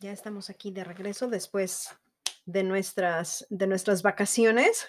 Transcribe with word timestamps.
Ya 0.00 0.12
estamos 0.12 0.48
aquí 0.48 0.70
de 0.70 0.84
regreso 0.84 1.26
después 1.26 1.88
de 2.46 2.62
nuestras, 2.62 3.44
de 3.50 3.66
nuestras 3.66 4.02
vacaciones. 4.02 4.86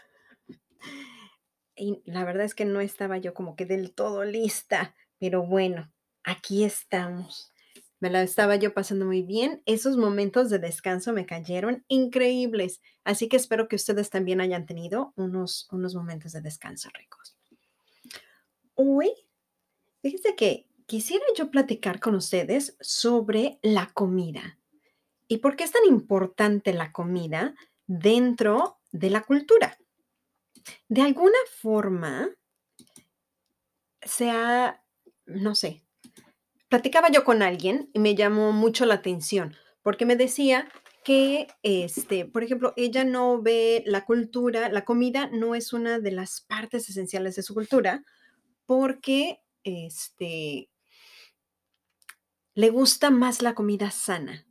Y 1.76 2.04
la 2.06 2.24
verdad 2.26 2.46
es 2.46 2.54
que 2.54 2.66
no 2.66 2.80
estaba 2.80 3.18
yo 3.18 3.34
como 3.34 3.56
que 3.56 3.66
del 3.66 3.92
todo 3.92 4.24
lista, 4.24 4.96
pero 5.18 5.44
bueno, 5.44 5.92
aquí 6.24 6.64
estamos. 6.64 7.52
Me 8.00 8.12
la 8.12 8.22
estaba 8.22 8.58
yo 8.58 8.76
pasando 8.76 9.08
muy 9.08 9.24
bien. 9.24 9.64
Esos 9.66 9.98
momentos 9.98 10.52
de 10.52 10.60
descanso 10.60 11.12
me 11.12 11.26
cayeron 11.26 11.84
increíbles. 11.88 12.80
Así 13.04 13.28
que 13.28 13.38
espero 13.38 13.68
que 13.68 13.78
ustedes 13.78 14.12
también 14.12 14.42
hayan 14.42 14.68
tenido 14.68 15.14
unos, 15.16 15.68
unos 15.72 15.96
momentos 15.96 16.34
de 16.34 16.42
descanso 16.42 16.88
ricos. 16.94 17.36
Hoy, 18.76 19.12
fíjense 20.04 20.36
que 20.36 20.68
quisiera 20.86 21.26
yo 21.36 21.50
platicar 21.50 22.00
con 22.00 22.14
ustedes 22.14 22.78
sobre 22.80 23.58
la 23.64 23.88
comida 23.88 24.59
y 25.30 25.38
por 25.38 25.56
qué 25.56 25.64
es 25.64 25.72
tan 25.72 25.86
importante 25.86 26.74
la 26.74 26.92
comida 26.92 27.56
dentro 27.88 28.80
de 28.92 29.12
la 29.12 29.22
cultura. 29.22 29.78
De 30.90 31.02
alguna 31.02 31.38
forma, 31.62 32.30
sea, 34.02 34.84
no 35.26 35.56
sé, 35.56 35.84
platicaba 36.68 37.10
yo 37.10 37.24
con 37.24 37.44
alguien 37.44 37.90
y 37.94 38.00
me 38.00 38.16
llamó 38.16 38.52
mucho 38.52 38.86
la 38.86 38.96
atención 38.96 39.56
porque 39.84 40.06
me 40.06 40.16
decía 40.16 40.68
que, 41.06 41.48
este, 41.64 42.26
por 42.26 42.44
ejemplo, 42.44 42.74
ella 42.76 43.04
no 43.06 43.42
ve 43.42 43.84
la 43.86 44.06
cultura, 44.06 44.70
la 44.70 44.84
comida 44.84 45.30
no 45.32 45.56
es 45.56 45.74
una 45.74 46.00
de 46.00 46.12
las 46.12 46.42
partes 46.42 46.90
esenciales 46.90 47.36
de 47.36 47.44
su 47.44 47.54
cultura 47.54 48.04
porque, 48.66 49.42
este, 49.64 50.70
le 52.56 52.70
gusta 52.72 53.12
más 53.12 53.42
la 53.42 53.54
comida 53.56 53.92
sana. 53.92 54.46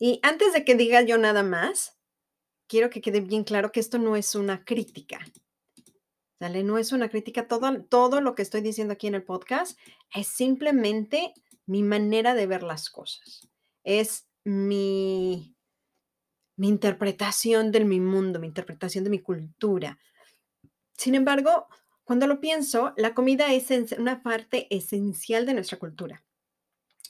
Y 0.00 0.18
antes 0.22 0.54
de 0.54 0.64
que 0.64 0.74
diga 0.74 1.02
yo 1.02 1.18
nada 1.18 1.42
más, 1.42 1.96
quiero 2.66 2.88
que 2.88 3.02
quede 3.02 3.20
bien 3.20 3.44
claro 3.44 3.70
que 3.70 3.80
esto 3.80 3.98
no 3.98 4.16
es 4.16 4.34
una 4.34 4.64
crítica. 4.64 5.20
¿Sale? 6.38 6.64
No 6.64 6.78
es 6.78 6.92
una 6.92 7.10
crítica. 7.10 7.46
Todo, 7.46 7.84
todo 7.84 8.22
lo 8.22 8.34
que 8.34 8.40
estoy 8.40 8.62
diciendo 8.62 8.94
aquí 8.94 9.06
en 9.06 9.14
el 9.14 9.24
podcast 9.24 9.78
es 10.14 10.26
simplemente 10.26 11.34
mi 11.66 11.82
manera 11.82 12.34
de 12.34 12.46
ver 12.46 12.62
las 12.62 12.88
cosas. 12.88 13.50
Es 13.84 14.26
mi, 14.42 15.54
mi 16.56 16.68
interpretación 16.68 17.70
de 17.70 17.84
mi 17.84 18.00
mundo, 18.00 18.40
mi 18.40 18.46
interpretación 18.46 19.04
de 19.04 19.10
mi 19.10 19.20
cultura. 19.20 19.98
Sin 20.96 21.14
embargo, 21.14 21.68
cuando 22.04 22.26
lo 22.26 22.40
pienso, 22.40 22.94
la 22.96 23.14
comida 23.14 23.52
es 23.52 23.70
una 23.98 24.22
parte 24.22 24.66
esencial 24.74 25.44
de 25.44 25.54
nuestra 25.54 25.78
cultura, 25.78 26.24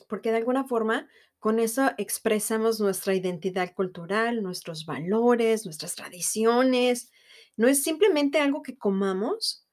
porque 0.09 0.31
de 0.31 0.37
alguna 0.37 0.65
forma 0.65 1.07
con 1.41 1.59
eso 1.59 1.89
expresamos 1.97 2.79
nuestra 2.79 3.15
identidad 3.15 3.73
cultural, 3.73 4.43
nuestros 4.43 4.85
valores, 4.85 5.65
nuestras 5.65 5.95
tradiciones. 5.95 7.11
No 7.57 7.67
es 7.67 7.81
simplemente 7.81 8.39
algo 8.39 8.61
que 8.61 8.77
comamos 8.77 9.65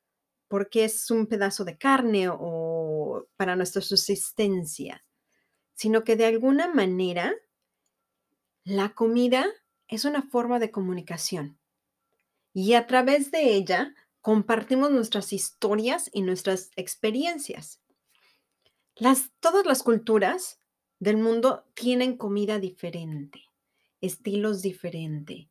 porque 0.48 0.84
es 0.84 1.10
un 1.10 1.26
pedazo 1.26 1.66
de 1.66 1.76
carne 1.76 2.30
o 2.30 3.28
para 3.36 3.54
nuestra 3.54 3.82
subsistencia, 3.82 5.04
sino 5.74 6.04
que 6.04 6.16
de 6.16 6.24
alguna 6.24 6.72
manera 6.72 7.34
la 8.64 8.94
comida 8.94 9.44
es 9.88 10.06
una 10.06 10.22
forma 10.22 10.58
de 10.58 10.70
comunicación 10.70 11.58
y 12.54 12.72
a 12.72 12.86
través 12.86 13.30
de 13.30 13.52
ella 13.52 13.94
compartimos 14.22 14.90
nuestras 14.90 15.34
historias 15.34 16.08
y 16.14 16.22
nuestras 16.22 16.70
experiencias. 16.76 17.82
Las, 18.96 19.32
todas 19.40 19.66
las 19.66 19.82
culturas 19.82 20.58
del 20.98 21.16
mundo 21.16 21.64
tienen 21.74 22.16
comida 22.16 22.58
diferente, 22.58 23.44
estilos 24.00 24.62
diferentes. 24.62 25.48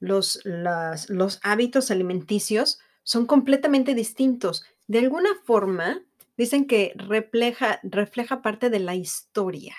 Los, 0.00 0.40
los 0.44 1.40
hábitos 1.42 1.90
alimenticios 1.90 2.78
son 3.02 3.26
completamente 3.26 3.94
distintos. 3.94 4.64
De 4.86 4.98
alguna 4.98 5.30
forma, 5.44 6.02
dicen 6.36 6.66
que 6.66 6.92
refleja, 6.96 7.80
refleja 7.82 8.42
parte 8.42 8.70
de 8.70 8.80
la 8.80 8.94
historia, 8.94 9.74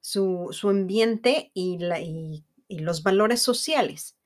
su, 0.00 0.50
ambiente 0.64 1.50
y, 1.54 1.78
y 2.68 2.78
los 2.78 3.02
valores 3.02 3.42
sociales. 3.42 4.16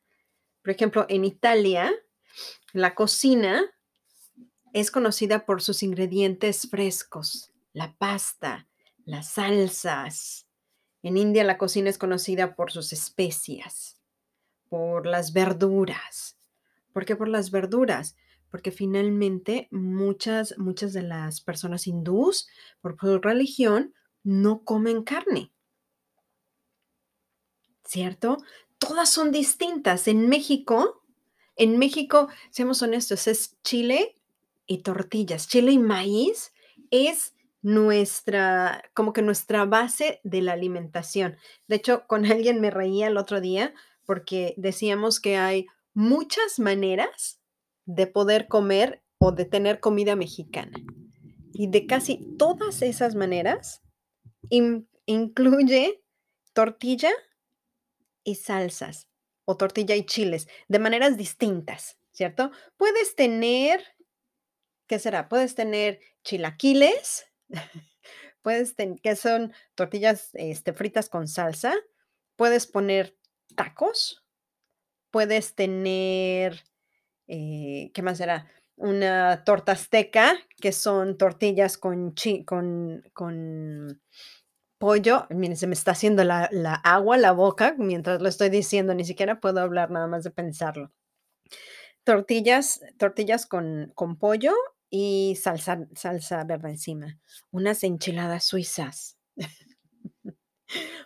Por 0.63 0.71
ejemplo, 0.71 1.07
en 1.09 1.25
Italia, 1.25 1.93
la 2.73 2.95
cocina 2.95 3.65
es 4.73 4.91
conocida 4.91 5.47
por 5.47 5.63
sus 5.63 5.83
ingredientes 5.83 6.69
frescos, 6.71 7.53
la 7.73 7.97
pasta, 7.97 8.68
las 9.09 9.31
salsas. 9.31 10.47
En 11.03 11.17
India 11.17 11.43
la 11.43 11.57
cocina 11.57 11.89
es 11.89 11.97
conocida 11.97 12.55
por 12.55 12.71
sus 12.71 12.93
especias, 12.93 13.99
por 14.69 15.07
las 15.07 15.33
verduras. 15.33 16.37
¿Por 16.93 17.07
qué 17.07 17.17
por 17.17 17.29
las 17.29 17.51
verduras? 17.51 18.17
Porque 18.51 18.71
finalmente 18.71 19.69
muchas, 19.71 20.59
muchas 20.59 20.93
de 20.93 21.03
las 21.03 21.41
personas 21.41 21.87
hindús, 21.87 22.49
por 22.83 22.99
su 23.01 23.19
religión, 23.19 23.95
no 24.25 24.63
comen 24.63 25.03
carne. 25.05 25.53
¿Cierto? 27.85 28.37
Todas 28.79 29.11
son 29.11 29.33
distintas. 29.33 30.07
En 30.07 30.29
México, 30.29 31.03
en 31.57 31.79
México, 31.79 32.29
seamos 32.51 32.83
honestos, 32.83 33.27
es 33.27 33.57
chile 33.63 34.17
y 34.67 34.83
tortillas. 34.83 35.49
Chile 35.49 35.73
y 35.73 35.79
maíz 35.79 36.53
es 36.91 37.33
nuestra, 37.63 38.83
como 38.95 39.13
que 39.13 39.23
nuestra 39.23 39.65
base 39.65 40.21
de 40.25 40.43
la 40.43 40.53
alimentación. 40.53 41.37
De 41.67 41.77
hecho, 41.77 42.07
con 42.07 42.25
alguien 42.27 42.61
me 42.61 42.71
reía 42.71 43.09
el 43.09 43.17
otro 43.17 43.41
día 43.41 43.75
porque 44.05 44.55
decíamos 44.57 45.21
que 45.21 45.37
hay 45.37 45.67
muchas 45.95 46.59
maneras 46.59 47.41
de 47.85 48.07
poder 48.07 48.49
comer 48.49 49.03
o 49.19 49.33
de 49.33 49.45
tener 49.45 49.81
comida 49.81 50.17
mexicana. 50.17 50.79
Y 51.53 51.69
de 51.69 51.87
casi 51.87 52.37
todas 52.39 52.83
esas 52.83 53.15
maneras 53.15 53.83
incluye 55.07 56.03
tortilla 56.53 57.11
y 58.23 58.37
salsas 58.37 59.09
o 59.45 59.57
tortilla 59.57 59.97
y 59.97 60.05
chiles 60.05 60.47
de 60.69 60.79
maneras 60.79 61.17
distintas, 61.17 61.99
¿cierto? 62.13 62.53
Puedes 62.77 63.17
tener, 63.17 63.83
¿qué 64.87 64.99
será? 64.99 65.29
Puedes 65.29 65.55
tener 65.55 66.01
chilaquiles, 66.23 67.27
Puedes 68.43 68.75
que 69.03 69.17
son 69.17 69.53
tortillas 69.75 70.31
este, 70.35 70.73
fritas 70.73 71.09
con 71.09 71.29
salsa. 71.29 71.75
Puedes 72.37 72.67
poner 72.67 73.17
tacos. 73.57 74.25
Puedes 75.11 75.55
tener, 75.55 76.65
eh, 77.27 77.91
¿qué 77.95 78.03
más 78.03 78.19
será? 78.19 78.47
Una 78.77 79.43
torta 79.45 79.73
azteca, 79.73 80.35
que 80.61 80.73
son 80.73 81.19
tortillas 81.19 81.79
con, 81.79 82.15
con, 82.45 83.03
con 83.13 84.01
pollo. 84.79 85.27
Miren, 85.31 85.57
se 85.57 85.67
me 85.67 85.75
está 85.75 85.93
haciendo 85.93 86.23
la, 86.25 86.49
la 86.53 86.75
agua 86.75 87.17
la 87.17 87.33
boca 87.33 87.75
mientras 87.79 88.21
lo 88.23 88.29
estoy 88.29 88.51
diciendo. 88.51 88.95
Ni 88.95 89.05
siquiera 89.05 89.41
puedo 89.41 89.61
hablar 89.61 89.91
nada 89.91 90.07
más 90.07 90.25
de 90.25 90.31
pensarlo 90.31 90.93
tortillas, 92.09 92.81
tortillas 92.97 93.45
con, 93.45 93.93
con, 93.95 94.17
pollo 94.17 94.55
y 94.91 95.37
salsa, 95.41 95.87
salsa 95.95 96.45
verde 96.45 96.71
encima. 96.71 97.19
Unas 97.51 97.85
enchiladas 97.85 98.45
suizas. 98.45 99.19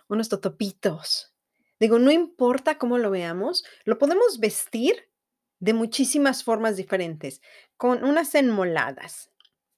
Unos 0.07 0.29
totopitos. 0.29 1.33
Digo, 1.79 1.99
no 1.99 2.11
importa 2.11 2.77
cómo 2.77 2.97
lo 2.97 3.11
veamos, 3.11 3.65
lo 3.85 3.97
podemos 3.97 4.39
vestir 4.39 5.09
de 5.59 5.73
muchísimas 5.73 6.43
formas 6.43 6.75
diferentes, 6.75 7.41
con 7.77 8.03
unas 8.03 8.35
enmoladas, 8.35 9.31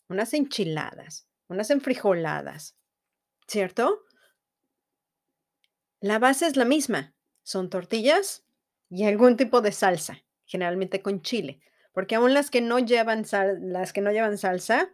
unas 0.10 0.34
enchiladas, 0.34 1.28
unas 1.48 1.70
enfrijoladas, 1.70 2.76
¿cierto? 3.48 4.04
La 6.00 6.18
base 6.20 6.48
es 6.48 6.58
la 6.58 6.66
misma, 6.66 7.16
son 7.44 7.70
tortillas 7.70 8.46
y 8.90 9.06
algún 9.06 9.38
tipo 9.38 9.62
de 9.62 9.72
salsa, 9.72 10.24
generalmente 10.46 11.02
con 11.02 11.22
chile, 11.22 11.62
porque 11.96 12.16
aún 12.16 12.34
las 12.34 12.52
que 12.52 12.62
no 12.62 12.78
llevan 12.78 13.26
sal 13.26 13.58
las 13.62 13.94
que 13.94 14.02
no 14.02 14.12
llevan 14.12 14.38
salsa, 14.38 14.94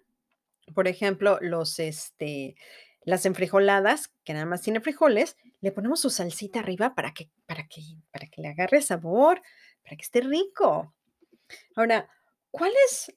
por 0.74 0.88
ejemplo, 0.88 1.40
los, 1.42 1.80
este, 1.80 2.56
las 3.04 3.26
enfrijoladas, 3.26 4.14
que 4.24 4.34
nada 4.34 4.46
más 4.46 4.62
tiene 4.62 4.80
frijoles, 4.80 5.36
le 5.60 5.72
ponemos 5.72 6.00
su 6.00 6.12
salsita 6.12 6.60
arriba 6.60 6.94
para 6.96 7.14
que 7.14 7.30
para 7.48 7.68
que 7.68 7.82
para 8.12 8.28
que 8.28 8.42
le 8.42 8.50
agarre 8.50 8.82
sabor, 8.82 9.42
para 9.84 9.98
que 9.98 10.04
esté 10.04 10.22
rico. 10.22 10.94
Ahora, 11.76 12.08
¿cuál 12.52 12.72
es 12.88 13.14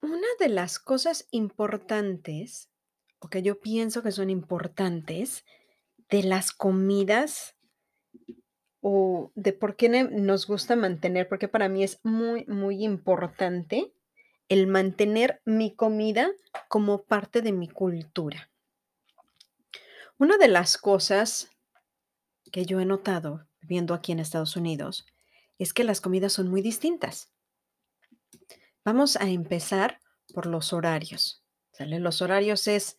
una 0.00 0.28
de 0.38 0.48
las 0.48 0.78
cosas 0.78 1.26
importantes, 1.32 2.70
o 3.18 3.28
que 3.28 3.42
yo 3.42 3.60
pienso 3.60 4.04
que 4.04 4.12
son 4.12 4.30
importantes, 4.30 5.44
de 6.08 6.22
las 6.22 6.52
comidas 6.52 7.55
o 8.88 9.32
de 9.34 9.52
por 9.52 9.74
qué 9.74 9.88
nos 9.88 10.46
gusta 10.46 10.76
mantener? 10.76 11.28
Porque 11.28 11.48
para 11.48 11.68
mí 11.68 11.82
es 11.82 11.98
muy, 12.04 12.44
muy 12.46 12.84
importante 12.84 13.92
el 14.48 14.68
mantener 14.68 15.42
mi 15.44 15.74
comida 15.74 16.30
como 16.68 17.02
parte 17.02 17.42
de 17.42 17.50
mi 17.50 17.66
cultura. 17.66 18.48
Una 20.18 20.36
de 20.38 20.46
las 20.46 20.78
cosas 20.78 21.50
que 22.52 22.64
yo 22.64 22.78
he 22.78 22.84
notado 22.84 23.48
viviendo 23.60 23.92
aquí 23.92 24.12
en 24.12 24.20
Estados 24.20 24.54
Unidos 24.54 25.04
es 25.58 25.72
que 25.72 25.82
las 25.82 26.00
comidas 26.00 26.32
son 26.32 26.46
muy 26.46 26.62
distintas. 26.62 27.32
Vamos 28.84 29.16
a 29.16 29.28
empezar 29.28 29.98
por 30.32 30.46
los 30.46 30.72
horarios, 30.72 31.42
¿sale? 31.72 31.98
Los 31.98 32.22
horarios 32.22 32.68
es 32.68 32.96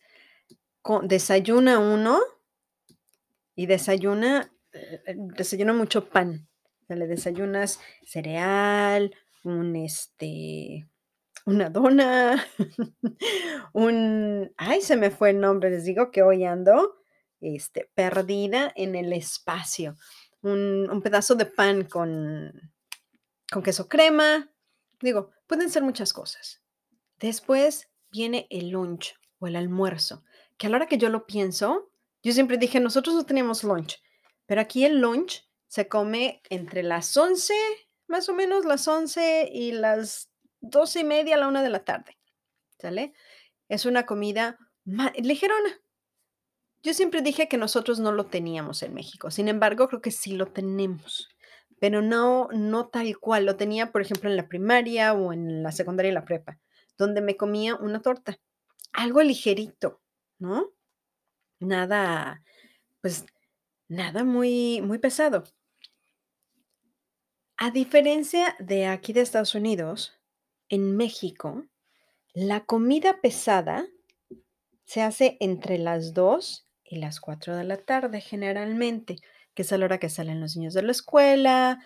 desayuna 1.04 1.78
uno 1.78 2.20
y 3.54 3.64
desayuna, 3.64 4.52
eh 4.72 5.02
eh, 5.06 5.14
desayuna 5.16 5.72
mucho 5.72 6.08
pan, 6.08 6.48
¿sale? 6.86 7.06
Desayunas 7.06 7.80
cereal, 8.04 9.14
un, 9.44 9.76
este, 9.76 10.86
una 11.46 11.70
dona, 11.70 12.44
un 13.72 14.52
ay, 14.56 14.82
se 14.82 14.96
me 14.96 15.10
fue 15.10 15.30
el 15.30 15.40
nombre, 15.40 15.70
les 15.70 15.84
digo 15.84 16.10
que 16.10 16.22
hoy 16.22 16.44
ando, 16.44 16.96
este, 17.40 17.90
perdida 17.94 18.72
en 18.76 18.94
el 18.96 19.12
espacio. 19.12 19.96
Un 20.42 20.88
un 20.90 21.02
pedazo 21.02 21.34
de 21.34 21.46
pan 21.46 21.84
con 21.84 22.52
con 23.50 23.62
queso 23.62 23.88
crema, 23.88 24.50
digo, 25.00 25.30
pueden 25.46 25.70
ser 25.70 25.82
muchas 25.82 26.12
cosas. 26.12 26.62
Después 27.18 27.90
viene 28.10 28.46
el 28.50 28.70
lunch 28.70 29.14
o 29.40 29.46
el 29.46 29.56
almuerzo, 29.56 30.24
que 30.58 30.66
a 30.66 30.70
la 30.70 30.76
hora 30.76 30.86
que 30.86 30.98
yo 30.98 31.08
lo 31.08 31.26
pienso, 31.26 31.90
yo 32.22 32.32
siempre 32.32 32.58
dije: 32.58 32.80
"Nosotros 32.80 33.14
no 33.16 33.26
teníamos 33.26 33.64
lunch", 33.64 34.00
pero 34.48 34.62
aquí 34.62 34.86
el 34.86 34.98
lunch 35.00 35.46
se 35.68 35.88
come 35.88 36.42
entre 36.48 36.82
las 36.82 37.14
11, 37.16 37.54
más 38.08 38.30
o 38.30 38.34
menos 38.34 38.64
las 38.64 38.88
11 38.88 39.50
y 39.52 39.72
las 39.72 40.30
12:30, 40.62 41.34
a 41.34 41.36
la 41.36 41.48
1 41.48 41.62
de 41.62 41.68
la 41.70 41.84
tarde, 41.84 42.18
¿sale? 42.78 43.12
Es 43.68 43.86
una 43.86 44.06
comida 44.06 44.58
ligerona. 45.16 45.70
Yo 46.82 46.94
siempre 46.94 47.22
dije 47.22 47.48
que 47.48 47.58
nosotros 47.58 48.00
no 48.00 48.12
lo 48.12 48.26
teníamos 48.26 48.82
en 48.82 48.94
México, 48.94 49.30
sin 49.30 49.48
embargo, 49.48 49.88
creo 49.88 50.00
que 50.00 50.12
sí 50.12 50.32
lo 50.32 50.46
tenemos, 50.46 51.28
pero 51.80 52.02
no 52.02 52.48
no 52.52 52.88
tal 52.88 53.18
cual, 53.18 53.44
lo 53.46 53.56
tenía, 53.56 53.92
por 53.92 54.00
ejemplo, 54.00 54.30
en 54.30 54.36
la 54.36 54.48
primaria 54.48 55.12
o 55.12 55.32
en 55.34 55.62
la 55.62 55.72
secundaria 55.72 56.10
y 56.10 56.14
la 56.14 56.24
prepa, 56.24 56.58
donde 56.96 57.20
me 57.20 57.36
comía 57.36 57.74
una 57.76 58.00
torta, 58.00 58.38
algo 58.92 59.22
ligerito, 59.22 60.00
¿no? 60.38 60.72
Nada, 61.60 62.44
pues, 63.02 63.26
nada 63.88 64.24
muy 64.24 64.80
muy 64.82 64.98
pesado. 64.98 65.44
A 67.56 67.70
diferencia 67.70 68.54
de 68.60 68.86
aquí 68.86 69.12
de 69.12 69.20
Estados 69.22 69.54
Unidos, 69.54 70.12
en 70.68 70.96
México, 70.96 71.66
la 72.32 72.64
comida 72.64 73.20
pesada 73.20 73.88
se 74.84 75.02
hace 75.02 75.36
entre 75.40 75.78
las 75.78 76.14
2 76.14 76.68
y 76.84 76.96
las 76.98 77.20
4 77.20 77.56
de 77.56 77.64
la 77.64 77.78
tarde, 77.78 78.20
generalmente, 78.20 79.16
que 79.54 79.62
es 79.62 79.72
a 79.72 79.78
la 79.78 79.86
hora 79.86 79.98
que 79.98 80.08
salen 80.08 80.40
los 80.40 80.56
niños 80.56 80.74
de 80.74 80.82
la 80.82 80.92
escuela, 80.92 81.80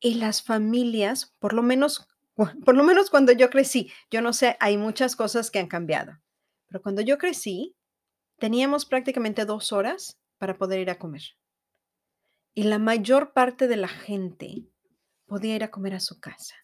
y 0.00 0.14
las 0.14 0.42
familias, 0.42 1.34
por 1.38 1.52
lo 1.54 1.62
menos 1.62 2.08
por 2.36 2.76
lo 2.76 2.84
menos 2.84 3.10
cuando 3.10 3.32
yo 3.32 3.50
crecí, 3.50 3.90
yo 4.12 4.22
no 4.22 4.32
sé, 4.32 4.56
hay 4.60 4.76
muchas 4.76 5.16
cosas 5.16 5.50
que 5.50 5.58
han 5.58 5.66
cambiado, 5.66 6.20
pero 6.68 6.80
cuando 6.80 7.02
yo 7.02 7.18
crecí, 7.18 7.74
teníamos 8.38 8.86
prácticamente 8.86 9.44
2 9.44 9.72
horas 9.72 10.18
para 10.38 10.56
poder 10.56 10.80
ir 10.80 10.90
a 10.90 10.98
comer. 10.98 11.22
Y 12.54 12.64
la 12.64 12.78
mayor 12.78 13.32
parte 13.32 13.68
de 13.68 13.76
la 13.76 13.88
gente 13.88 14.66
podía 15.26 15.54
ir 15.54 15.64
a 15.64 15.70
comer 15.70 15.94
a 15.94 16.00
su 16.00 16.18
casa. 16.20 16.56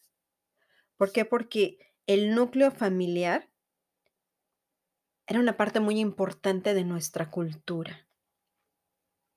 ¿Por 0.97 1.13
qué? 1.13 1.25
Porque 1.25 1.79
el 2.07 2.35
núcleo 2.35 2.71
familiar 2.71 3.51
era 5.27 5.41
una 5.41 5.57
parte 5.57 5.81
muy 5.81 6.01
importante 6.01 6.75
de 6.75 6.85
nuestra 6.85 7.31
cultura. 7.31 8.09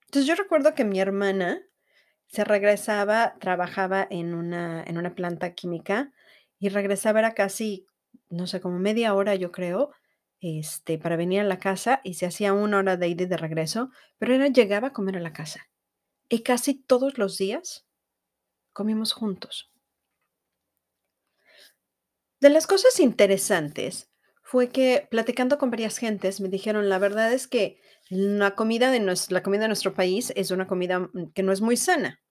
Entonces, 0.05 0.27
yo 0.27 0.35
recuerdo 0.35 0.73
que 0.73 0.85
mi 0.85 0.99
hermana 0.99 1.61
se 2.27 2.43
regresaba, 2.43 3.35
trabajaba 3.39 4.05
en 4.09 4.33
una 4.33 4.83
en 4.83 4.97
una 4.97 5.15
planta 5.15 5.53
química 5.53 6.11
y 6.59 6.69
regresaba, 6.69 7.19
era 7.19 7.33
casi, 7.33 7.85
no 8.29 8.47
sé, 8.47 8.59
como 8.61 8.79
media 8.79 9.13
hora, 9.13 9.35
yo 9.35 9.51
creo, 9.51 9.91
este, 10.41 10.97
para 10.99 11.15
venir 11.17 11.41
a 11.41 11.43
la 11.45 11.59
casa 11.59 12.01
y 12.03 12.15
se 12.15 12.25
hacía 12.27 12.53
1 12.53 12.77
hora 12.79 12.97
de 12.97 13.07
ida 13.09 13.23
y 13.23 13.27
de 13.27 13.37
regreso, 13.37 13.91
pero 14.19 14.33
ella 14.35 14.47
llegaba 14.47 14.89
a 14.89 14.93
comer 14.93 15.17
a 15.17 15.21
la 15.21 15.33
casa. 15.33 15.69
Y 16.29 16.43
casi 16.43 16.75
todos 16.75 17.17
los 17.19 17.37
días 17.37 17.85
comimos 18.73 19.13
juntos. 19.13 19.69
De 22.41 22.49
las 22.51 22.67
cosas 22.67 22.99
interesantes 22.99 24.11
fue 24.43 24.69
que, 24.69 25.07
platicando 25.09 25.57
con 25.57 25.71
varias 25.71 25.97
gentes, 25.97 26.39
me 26.39 26.49
dijeron: 26.49 26.87
"La 26.87 26.99
verdad 26.99 27.33
es 27.33 27.47
que 27.47 27.79
la 28.09 28.51
comida 28.55 28.91
de 28.91 28.99
nues 28.99 29.31
la 29.31 29.41
comida 29.41 29.61
de 29.63 29.67
nuestro 29.69 29.93
país 29.95 30.31
es 30.35 30.51
una 30.51 30.67
comida, 30.67 30.99
mm, 30.99 31.31
que 31.33 31.41
no 31.43 31.51
es 31.51 31.61
muy 31.61 31.77
sana", 31.77 32.21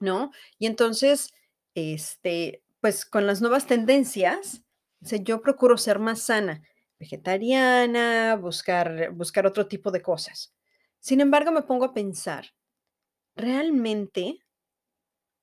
¿no? 0.00 0.32
Y 0.58 0.66
entonces, 0.66 1.32
este, 1.74 2.62
pues, 2.80 3.06
con 3.06 3.26
las 3.26 3.40
nuevas 3.42 3.66
tendencias, 3.66 4.62
yo 5.02 5.42
procuro 5.42 5.78
ser 5.78 5.98
más 6.00 6.22
sana, 6.22 6.62
vegetariana, 6.98 8.36
buscar 8.36 9.12
buscar 9.12 9.46
otro 9.46 9.66
tipo 9.68 9.90
de 9.90 10.02
cosas. 10.02 10.54
Sin 11.00 11.20
embargo, 11.20 11.52
me 11.52 11.62
pongo 11.62 11.84
a 11.86 11.94
pensar, 11.94 12.54
realmente 13.36 14.40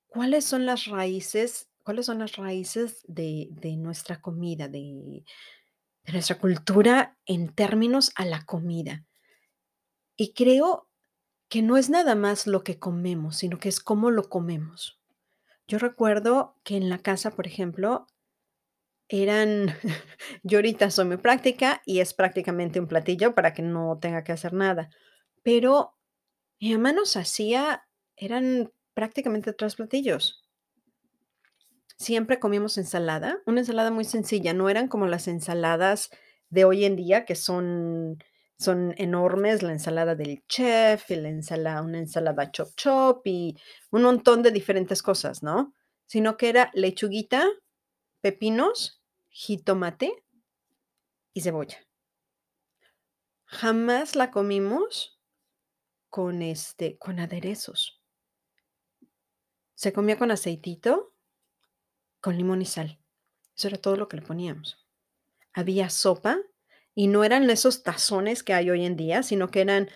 ¿cuáles 0.08 0.46
son 0.46 0.66
las 0.66 0.86
raíces 0.86 1.70
cuáles 1.84 2.06
son 2.06 2.20
las 2.20 2.36
raíces 2.38 3.02
de 3.08 3.50
de 3.52 3.76
nuestra 3.78 4.22
comida, 4.22 4.68
de 4.68 5.24
de 6.06 6.14
nuestra 6.14 6.38
cultura 6.38 7.18
en 7.26 7.54
términos 7.54 8.12
a 8.16 8.26
la 8.26 8.46
comida? 8.46 9.06
Y 10.16 10.34
creo 10.34 10.88
que 11.50 11.62
no 11.62 11.78
es 11.78 11.90
nada 11.90 12.16
más 12.16 12.48
lo 12.48 12.64
que 12.64 12.80
comemos, 12.80 13.38
sino 13.38 13.60
que 13.60 13.70
es 13.70 13.80
cómo 13.80 14.12
lo 14.12 14.30
comemos. 14.30 15.00
Yo 15.68 15.78
recuerdo 15.80 16.56
que 16.64 16.78
en 16.78 16.90
la 16.90 17.00
casa, 17.00 17.32
por 17.32 17.48
ejemplo, 17.48 18.08
eran 19.22 19.68
yo 20.44 20.58
ahorita 20.58 20.90
soy 20.90 21.06
muy 21.06 21.18
práctica 21.18 21.82
y 21.86 22.00
es 22.00 22.14
prácticamente 22.14 22.80
un 22.80 22.88
platillo 22.88 23.36
para 23.36 23.54
que 23.54 23.62
no 23.62 24.00
tenga 24.00 24.24
que 24.24 24.32
hacer 24.32 24.54
nada, 24.54 24.90
pero 25.44 25.96
mi 26.60 26.74
mamá 26.74 26.94
nos 26.94 27.16
hacía 27.16 27.84
eran 28.16 28.72
prácticamente 28.94 29.54
3 29.54 29.76
platillos. 29.76 30.44
Siempre 31.98 32.40
comíamos 32.40 32.78
ensalada, 32.78 33.40
una 33.46 33.62
ensalada 33.62 33.92
muy 33.92 34.04
sencilla, 34.04 34.54
no 34.54 34.70
eran 34.70 34.88
como 34.88 35.06
las 35.06 35.28
ensaladas 35.28 36.10
de 36.50 36.66
hoy 36.66 36.86
en 36.86 36.96
día, 36.96 37.26
que 37.26 37.36
son 37.36 38.18
son 38.60 38.94
enormes, 38.98 39.62
la 39.62 39.74
ensalada 39.74 40.16
del 40.16 40.44
chef, 40.48 41.12
y 41.12 41.16
la 41.16 41.30
ensala 41.30 41.82
una 41.82 42.00
ensalada 42.00 42.52
chop 42.52 42.70
chop 42.76 43.28
y 43.28 43.56
un 43.92 44.04
montón 44.04 44.42
de 44.42 44.52
diferentes 44.52 45.04
cosas, 45.04 45.44
¿no? 45.44 45.74
Sino 46.06 46.38
que 46.38 46.50
era 46.50 46.72
lechuguita, 46.74 47.46
pepinos, 48.22 49.03
jitomate 49.34 50.24
y 51.34 51.42
cebolla. 51.42 51.78
Jamás 53.46 54.16
la 54.16 54.32
comimos 54.32 55.20
con, 56.10 56.42
este, 56.42 56.98
con 56.98 57.20
aderezos. 57.20 58.02
Se 59.74 59.92
comía 59.92 60.18
con 60.18 60.32
aceitito, 60.32 61.14
con 62.22 62.38
limón 62.38 62.62
y 62.62 62.66
sal. 62.66 63.00
Eso 63.56 63.68
era 63.68 63.78
todo 63.78 63.98
lo 63.98 64.08
que 64.08 64.18
le 64.18 64.24
poníamos. 64.24 64.88
Había 65.52 65.90
sopa 65.90 66.38
y 66.96 67.08
no 67.08 67.24
eran 67.24 67.50
esos 67.50 67.84
tazones 67.84 68.44
que 68.44 68.54
hay 68.54 68.70
hoy 68.70 68.86
en 68.86 68.96
día, 68.96 69.24
sino 69.24 69.50
que 69.50 69.62
eran 69.62 69.90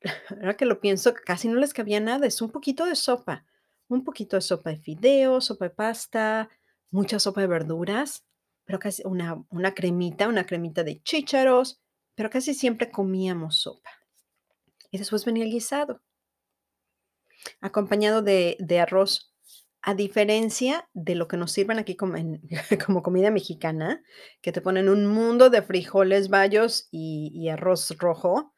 ahora 0.30 0.56
que 0.56 0.66
lo 0.66 0.80
pienso, 0.80 1.14
casi 1.14 1.48
no 1.48 1.56
les 1.56 1.72
cabía 1.72 2.00
nada, 2.00 2.26
es 2.26 2.40
un 2.42 2.50
poquito 2.50 2.84
de 2.84 2.94
sopa, 2.94 3.46
un 3.88 4.04
poquito 4.04 4.36
de 4.36 4.42
sopa 4.42 4.70
de 4.70 4.76
fideos, 4.76 5.46
sopa 5.46 5.66
de 5.66 5.70
pasta, 5.70 6.50
mucha 6.90 7.18
sopa 7.18 7.40
de 7.40 7.46
verduras, 7.46 8.27
pero 8.68 8.78
casi 8.78 9.02
una, 9.06 9.42
una 9.48 9.72
cremita, 9.72 10.28
una 10.28 10.44
cremita 10.44 10.84
de 10.84 11.02
chícharos, 11.02 11.80
pero 12.14 12.28
casi 12.28 12.52
siempre 12.52 12.90
comíamos 12.90 13.62
sopa. 13.62 13.88
Y 14.90 14.98
después 14.98 15.24
venía 15.24 15.44
el 15.44 15.50
guisado, 15.50 16.02
acompañado 17.62 18.20
de, 18.20 18.58
de 18.60 18.78
arroz. 18.78 19.34
A 19.80 19.94
diferencia 19.94 20.86
de 20.92 21.14
lo 21.14 21.28
que 21.28 21.38
nos 21.38 21.52
sirven 21.52 21.78
aquí 21.78 21.96
como, 21.96 22.16
como 22.86 23.02
comida 23.02 23.30
mexicana, 23.30 24.02
que 24.42 24.52
te 24.52 24.60
ponen 24.60 24.90
un 24.90 25.06
mundo 25.06 25.48
de 25.48 25.62
frijoles 25.62 26.28
bayos 26.28 26.88
y, 26.90 27.30
y 27.32 27.48
arroz 27.48 27.96
rojo, 27.96 28.52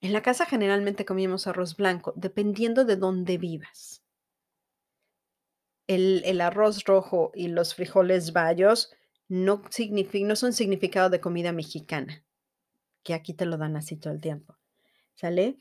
en 0.00 0.12
la 0.12 0.22
casa 0.22 0.44
generalmente 0.44 1.04
comíamos 1.04 1.46
arroz 1.46 1.76
blanco, 1.76 2.14
dependiendo 2.16 2.84
de 2.84 2.96
dónde 2.96 3.38
vivas. 3.38 4.02
El, 5.86 6.22
el 6.24 6.40
arroz 6.40 6.82
rojo 6.82 7.30
y 7.32 7.46
los 7.46 7.76
frijoles 7.76 8.32
bayos 8.32 8.90
no, 9.28 9.62
no 9.62 10.36
son 10.36 10.52
significado 10.52 11.10
de 11.10 11.20
comida 11.20 11.52
mexicana, 11.52 12.24
que 13.02 13.14
aquí 13.14 13.34
te 13.34 13.46
lo 13.46 13.56
dan 13.56 13.76
así 13.76 13.96
todo 13.96 14.12
el 14.12 14.20
tiempo. 14.20 14.56
¿Sale? 15.14 15.56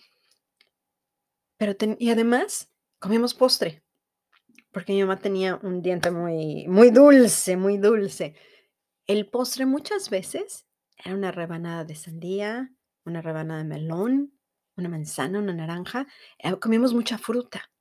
Pero 1.58 1.76
y 1.98 2.10
además 2.10 2.72
comíamos 3.00 3.34
postre, 3.34 3.84
porque 4.72 4.94
mi 4.94 5.02
mamá 5.02 5.18
tenía 5.18 5.56
un 5.64 5.82
diente 5.82 6.12
muy, 6.12 6.68
muy 6.68 6.92
dulce, 6.92 7.56
muy 7.56 7.78
dulce. 7.78 8.36
El 9.08 9.30
postre 9.30 9.66
muchas 9.66 10.10
veces 10.10 10.66
era 10.98 11.16
una 11.16 11.32
rebanada 11.32 11.86
de 11.86 11.96
sandía, 11.96 12.74
una 13.06 13.22
rebanada 13.22 13.64
de 13.64 13.70
melón, 13.70 14.34
una 14.76 14.90
manzana, 14.90 15.40
una 15.40 15.54
naranja. 15.54 16.08
eh, 16.40 16.60
comíamos 16.60 16.94
mucha 16.94 17.18
fruta 17.18 17.72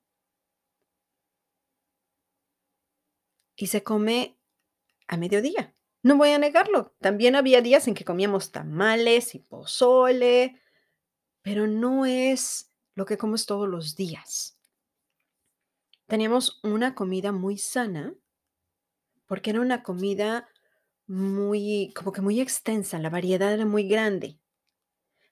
y 3.56 3.66
se 3.66 3.82
come 3.82 4.36
a 5.06 5.16
mediodía. 5.16 5.74
No 6.02 6.16
voy 6.16 6.30
a 6.30 6.38
negarlo. 6.38 6.94
También 7.00 7.34
había 7.36 7.62
días 7.62 7.88
en 7.88 7.94
que 7.94 8.04
comíamos 8.04 8.52
tamales 8.52 9.34
y 9.34 9.38
pozole, 9.38 10.60
pero 11.42 11.66
no 11.66 12.04
es 12.04 12.72
lo 12.94 13.06
que 13.06 13.18
comes 13.18 13.46
todos 13.46 13.68
los 13.68 13.96
días. 13.96 14.58
Teníamos 16.06 16.60
una 16.62 16.94
comida 16.94 17.32
muy 17.32 17.56
sana 17.56 18.14
porque 19.26 19.50
era 19.50 19.60
una 19.60 19.82
comida 19.82 20.48
muy, 21.06 21.92
como 21.96 22.12
que 22.12 22.20
muy 22.20 22.40
extensa, 22.40 22.98
la 22.98 23.10
variedad 23.10 23.52
era 23.52 23.66
muy 23.66 23.88
grande. 23.88 24.38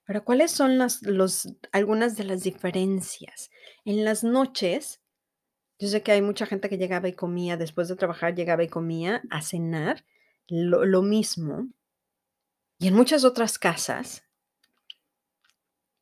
Pero 0.05 0.25
¿cuáles 0.25 0.51
son 0.51 0.77
las, 0.77 1.01
los, 1.03 1.47
algunas 1.71 2.17
de 2.17 2.25
las 2.25 2.43
diferencias? 2.43 3.49
En 3.85 4.03
las 4.03 4.23
noches, 4.23 5.02
yo 5.79 5.87
sé 5.87 6.01
que 6.01 6.11
hay 6.11 6.21
mucha 6.21 6.45
gente 6.45 6.69
que 6.69 6.77
llegaba 6.77 7.07
y 7.07 7.13
comía, 7.13 7.57
después 7.57 7.87
de 7.87 7.95
trabajar 7.95 8.35
llegaba 8.35 8.63
y 8.63 8.69
comía 8.69 9.21
a 9.29 9.41
cenar 9.41 10.05
lo, 10.47 10.85
lo 10.85 11.01
mismo. 11.01 11.67
Y 12.79 12.87
en 12.87 12.95
muchas 12.95 13.23
otras 13.23 13.57
casas, 13.57 14.23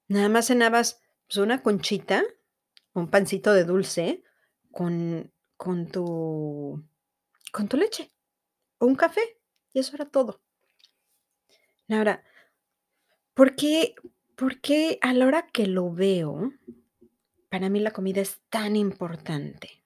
nada 0.07 0.29
más 0.29 0.47
cenabas 0.47 1.01
pues, 1.27 1.37
una 1.37 1.61
conchita, 1.63 2.23
un 2.93 3.09
pancito 3.09 3.53
de 3.53 3.63
dulce 3.63 4.23
con, 4.71 5.31
con 5.57 5.87
tu, 5.87 6.83
con 7.51 7.67
tu 7.67 7.77
leche 7.77 8.11
o 8.77 8.85
un 8.85 8.95
café. 8.95 9.21
Y 9.73 9.79
eso 9.79 9.95
era 9.95 10.05
todo. 10.05 10.41
Ahora, 11.87 12.23
¿por 13.33 13.55
qué, 13.55 13.95
por 14.35 14.59
qué 14.59 14.97
a 15.01 15.13
la 15.13 15.25
hora 15.25 15.47
que 15.47 15.67
lo 15.67 15.91
veo, 15.91 16.51
para 17.51 17.69
mí 17.69 17.81
la 17.81 17.91
comida 17.91 18.21
es 18.21 18.39
tan 18.49 18.77
importante? 18.77 19.83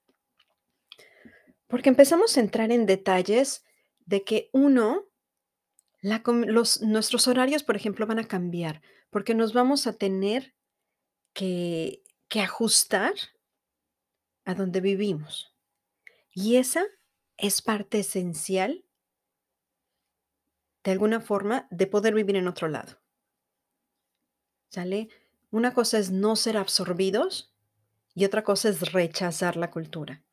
Porque 1.66 1.90
empezamos 1.90 2.38
a 2.38 2.42
entrar 2.42 2.72
en 2.72 2.86
detalles 2.86 3.66
de 4.06 4.24
que 4.24 4.52
uno, 4.54 5.06
los, 6.04 6.82
nuestros 6.84 7.28
horarios, 7.28 7.64
por 7.64 7.76
ejemplo, 7.76 8.06
van 8.06 8.20
a 8.20 8.28
cambiar, 8.28 8.84
porque 9.10 9.34
nos 9.34 9.54
vamos 9.54 9.88
a 9.88 9.94
tener 9.94 10.54
que, 11.34 12.04
que 12.28 12.42
ajustar 12.42 13.14
a 14.46 14.54
donde 14.54 14.80
vivimos. 14.80 15.52
Y 16.36 16.58
esa 16.58 16.86
es 17.36 17.64
parte 17.64 17.98
esencial, 17.98 18.86
de 20.84 20.92
alguna 20.92 21.20
forma, 21.20 21.68
de 21.72 21.88
poder 21.88 22.14
vivir 22.14 22.36
en 22.36 22.48
otro 22.48 22.68
lado. 22.68 23.02
¿Sale? 24.70 25.10
Una 25.50 25.74
cosa 25.74 25.98
es 25.98 26.12
no 26.12 26.36
ser 26.36 26.58
absorbidos 26.58 27.55
y 28.16 28.26
otra 28.26 28.44
cosa 28.44 28.70
es 28.70 28.94
rechazar 28.94 29.58
la 29.58 29.70
cultura. 29.70 30.24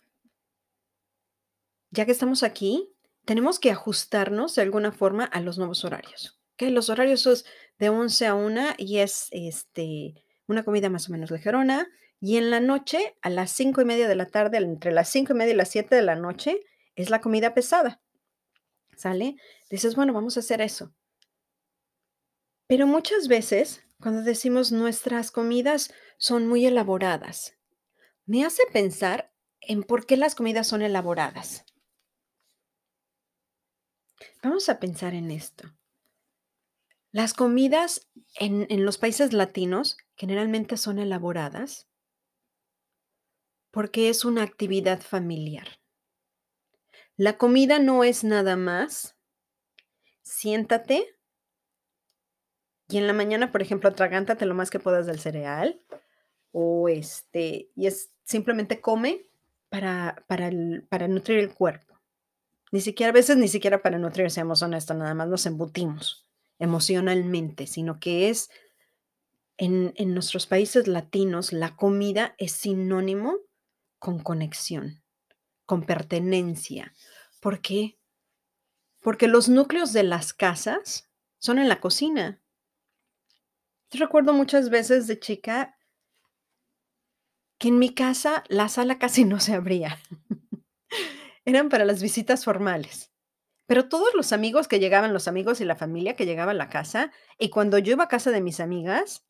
Ya 1.90 2.06
que 2.06 2.12
estamos 2.12 2.42
aquí, 2.42 2.94
tenemos 3.26 3.58
que 3.58 3.70
ajustarnos 3.70 4.54
de 4.54 4.62
alguna 4.62 4.92
forma 4.92 5.24
a 5.24 5.40
los 5.40 5.58
nuevos 5.58 5.84
horarios. 5.84 6.40
¿ok? 6.54 6.70
Los 6.70 6.88
horarios 6.88 7.20
son 7.20 7.36
de 7.78 7.88
11 7.90 8.26
a 8.26 8.34
1 8.34 8.62
y 8.78 8.98
es 8.98 9.28
este, 9.32 10.14
una 10.46 10.64
comida 10.64 10.88
más 10.88 11.08
o 11.08 11.12
menos 11.12 11.30
ligerona. 11.30 11.88
Y 12.20 12.36
en 12.36 12.50
la 12.50 12.60
noche, 12.60 13.16
a 13.20 13.28
las 13.30 13.50
5 13.50 13.82
y 13.82 13.84
media 13.84 14.08
de 14.08 14.14
la 14.14 14.26
tarde, 14.26 14.58
entre 14.58 14.92
las 14.92 15.08
5 15.08 15.32
y 15.32 15.36
media 15.36 15.54
y 15.54 15.56
las 15.56 15.70
7 15.70 15.94
de 15.94 16.02
la 16.02 16.14
noche, 16.14 16.60
es 16.94 17.10
la 17.10 17.20
comida 17.20 17.52
pesada. 17.52 18.00
¿Sale? 18.96 19.36
Dices, 19.68 19.96
bueno, 19.96 20.12
vamos 20.12 20.36
a 20.36 20.40
hacer 20.40 20.60
eso. 20.60 20.94
Pero 22.68 22.86
muchas 22.86 23.26
veces, 23.26 23.82
cuando 24.00 24.22
decimos 24.22 24.70
nuestras 24.70 25.32
comidas 25.32 25.92
son 26.16 26.46
muy 26.46 26.64
elaboradas, 26.64 27.56
me 28.26 28.44
hace 28.44 28.62
pensar 28.72 29.32
en 29.60 29.82
por 29.82 30.06
qué 30.06 30.16
las 30.16 30.34
comidas 30.34 30.66
son 30.66 30.82
elaboradas. 30.82 31.64
Vamos 34.42 34.68
a 34.68 34.78
pensar 34.80 35.14
en 35.14 35.30
esto. 35.30 35.72
Las 37.10 37.34
comidas 37.34 38.08
en, 38.36 38.66
en 38.70 38.84
los 38.84 38.98
países 38.98 39.32
latinos 39.32 39.96
generalmente 40.16 40.76
son 40.76 40.98
elaboradas 40.98 41.88
porque 43.70 44.08
es 44.08 44.24
una 44.24 44.42
actividad 44.42 45.00
familiar. 45.00 45.80
La 47.16 47.38
comida 47.38 47.78
no 47.78 48.04
es 48.04 48.24
nada 48.24 48.56
más. 48.56 49.16
Siéntate 50.22 51.18
y 52.88 52.98
en 52.98 53.06
la 53.06 53.14
mañana, 53.14 53.50
por 53.50 53.62
ejemplo, 53.62 53.88
atragántate 53.88 54.44
lo 54.44 54.54
más 54.54 54.70
que 54.70 54.78
puedas 54.78 55.06
del 55.06 55.18
cereal 55.18 55.80
o 56.52 56.88
este, 56.88 57.70
y 57.74 57.86
es 57.86 58.10
simplemente 58.24 58.80
come 58.80 59.26
para, 59.68 60.24
para, 60.28 60.48
el- 60.48 60.86
para 60.88 61.08
nutrir 61.08 61.38
el 61.38 61.54
cuerpo. 61.54 61.98
Ni 62.70 62.80
siquiera, 62.80 63.10
a 63.10 63.14
veces 63.14 63.36
ni 63.36 63.48
siquiera 63.48 63.82
para 63.82 63.98
nutrir, 63.98 64.30
seamos 64.30 64.62
honestos, 64.62 64.96
nada 64.96 65.14
más 65.14 65.28
nos 65.28 65.46
embutimos 65.46 66.26
emocionalmente, 66.58 67.66
sino 67.66 67.98
que 67.98 68.28
es 68.30 68.50
en, 69.58 69.92
en 69.96 70.14
nuestros 70.14 70.46
países 70.46 70.86
latinos, 70.88 71.52
la 71.52 71.76
comida 71.76 72.34
es 72.38 72.52
sinónimo 72.52 73.36
con 73.98 74.18
conexión, 74.18 75.02
con 75.66 75.84
pertenencia. 75.84 76.94
¿Por 77.40 77.60
qué? 77.60 77.98
Porque 79.00 79.28
los 79.28 79.48
núcleos 79.48 79.92
de 79.92 80.04
las 80.04 80.32
casas 80.32 81.10
son 81.38 81.58
en 81.58 81.68
la 81.68 81.80
cocina. 81.80 82.40
Yo 83.90 84.00
recuerdo 84.00 84.32
muchas 84.32 84.70
veces 84.70 85.06
de 85.06 85.18
chica 85.18 85.76
que 87.62 87.68
en 87.68 87.78
mi 87.78 87.94
casa 87.94 88.42
la 88.48 88.68
sala 88.68 88.98
casi 88.98 89.24
no 89.24 89.38
se 89.38 89.54
abría. 89.54 89.96
Eran 91.44 91.68
para 91.68 91.84
las 91.84 92.02
visitas 92.02 92.44
formales. 92.44 93.12
Pero 93.66 93.88
todos 93.88 94.12
los 94.16 94.32
amigos 94.32 94.66
que 94.66 94.80
llegaban, 94.80 95.12
los 95.12 95.28
amigos 95.28 95.60
y 95.60 95.64
la 95.64 95.76
familia 95.76 96.16
que 96.16 96.26
llegaba 96.26 96.50
a 96.50 96.56
la 96.56 96.68
casa, 96.68 97.12
y 97.38 97.50
cuando 97.50 97.78
yo 97.78 97.92
iba 97.92 98.02
a 98.02 98.08
casa 98.08 98.32
de 98.32 98.40
mis 98.40 98.58
amigas, 98.58 99.24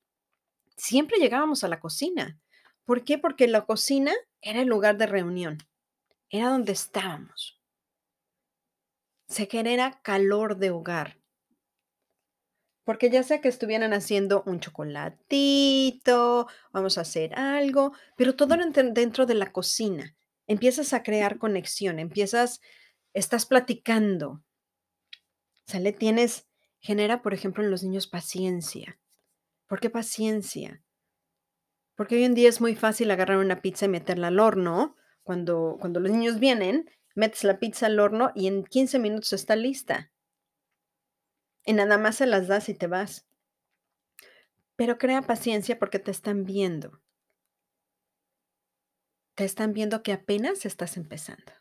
siempre 0.79 1.19
llegábamos 1.19 1.63
a 1.63 1.69
la 1.69 1.79
cocina. 1.79 2.41
¿Por 2.87 3.05
qué? 3.05 3.19
Porque 3.19 3.47
la 3.49 3.67
cocina 3.67 4.15
era 4.41 4.63
el 4.63 4.69
lugar 4.69 4.97
de 4.97 5.09
reunión, 5.09 5.59
era 6.31 6.49
donde 6.49 6.73
estábamos. 6.73 7.61
Se 9.29 9.45
genera 9.45 10.01
calor 10.03 10.57
de 10.57 10.71
hogar. 10.71 11.22
Porque 12.85 13.11
ya 13.11 13.23
sea 13.23 13.41
que 13.41 13.49
estuvieran 13.49 13.93
haciendo 13.93 14.43
un 14.47 14.61
chocolatito, 14.61 16.49
vamos 16.73 16.99
a 16.99 17.03
hacer 17.03 17.35
algo, 17.39 17.93
pero 18.17 18.35
todo 18.35 18.55
enten- 18.57 18.93
dentro 18.93 19.27
de 19.27 19.35
la 19.35 19.53
cocina. 19.53 20.17
Empiezas 20.47 20.93
a 20.93 21.03
crear 21.03 21.39
conexión, 21.39 21.99
empiezas, 21.99 22.61
estás 23.15 23.47
platicando, 23.47 24.43
¿sale? 25.67 25.93
Tienes, 25.93 26.47
genera, 26.81 27.23
por 27.23 27.35
ejemplo, 27.35 27.65
en 27.65 27.71
los 27.71 27.83
niños 27.83 28.07
paciencia. 28.07 29.01
¿Por 29.67 29.81
qué 29.81 29.91
paciencia? 29.91 30.83
Porque 31.97 32.17
hoy 32.17 32.25
en 32.25 32.35
día 32.35 32.49
es 32.51 32.61
muy 32.61 32.75
fácil 32.77 33.11
agarrar 33.11 33.39
una 33.39 33.63
pizza 33.63 33.87
y 33.87 33.89
meterla 33.89 34.29
al 34.29 34.41
horno. 34.41 34.97
Cuando, 35.23 35.79
cuando 35.81 36.01
los 36.01 36.13
niños 36.13 36.39
vienen, 36.39 36.91
metes 37.15 37.45
la 37.45 37.59
pizza 37.59 37.87
al 37.87 37.99
horno 37.99 38.33
y 38.35 38.47
en 38.47 38.65
15 38.65 38.99
minutos 38.99 39.33
está 39.33 39.57
lista. 39.57 40.12
Y 41.65 41.73
nada 41.73 41.99
más 41.99 42.17
se 42.17 42.27
las 42.27 42.49
das 42.49 42.69
y 42.69 42.75
te 42.75 42.87
vas. 42.87 43.27
Pero 44.77 44.99
crea 44.99 45.23
paciencia 45.23 45.79
porque 45.79 45.99
te 45.99 46.11
están 46.11 46.45
viendo. 46.45 47.01
Te 49.35 49.45
están 49.45 49.73
viendo 49.73 50.03
que 50.03 50.13
apenas 50.13 50.67
estás 50.67 50.97
empezando, 50.97 51.53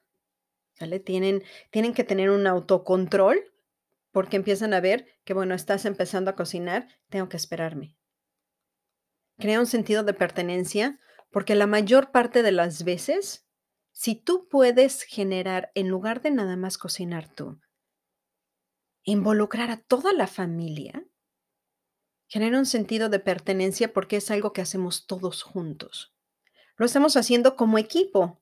¿sale? 0.74 1.00
Tienen 1.00 1.43
tienen 1.70 1.93
que 1.93 2.03
tener 2.03 2.29
un 2.29 2.48
autocontrol, 2.48 3.39
porque 4.12 4.36
empiezan 4.36 4.74
a 4.74 4.81
ver 4.81 5.08
que, 5.24 5.34
bueno, 5.34 5.55
estás 5.55 5.86
empezando 5.86 6.31
a 6.31 6.36
cocinar, 6.36 6.88
tengo 7.10 7.29
que 7.29 7.38
esperarme. 7.38 7.96
Crea 9.38 9.60
un 9.60 9.67
sentido 9.67 10.03
de 10.03 10.13
pertenencia, 10.13 11.00
porque 11.31 11.55
la 11.55 11.65
mayor 11.65 12.12
parte 12.12 12.43
de 12.43 12.51
las 12.51 12.84
veces, 12.84 13.48
si 13.91 14.15
tú 14.15 14.50
puedes 14.50 15.03
generar, 15.03 15.72
en 15.75 15.88
lugar 15.88 16.22
de 16.22 16.31
nada 16.31 16.58
más 16.58 16.77
cocinar 16.77 17.34
tú 17.34 17.60
involucrar 19.03 19.72
a 19.72 19.77
toda 19.77 20.13
la 20.13 20.27
familia 20.27 21.03
genera 22.31 22.58
un 22.58 22.65
sentido 22.65 23.10
de 23.10 23.20
pertenencia, 23.20 23.91
porque 23.91 24.15
es 24.15 24.31
algo 24.31 24.53
que 24.53 24.62
hacemos 24.62 25.05
todos 25.05 25.43
juntos. 25.43 26.13
Lo 26.77 26.86
estamos 26.86 27.17
haciendo 27.17 27.58
como 27.58 27.77
equipo. 27.77 28.41